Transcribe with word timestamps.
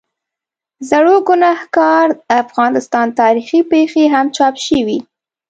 زړوګناهکار، 0.89 2.07
د 2.27 2.31
افغانستان 2.43 3.07
تاریخي 3.21 3.59
پېښې 3.71 4.03
هم 4.13 4.27
چاپ 4.37 4.55
شوي. 4.67 4.97